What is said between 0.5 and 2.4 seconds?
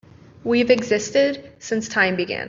existed since time began.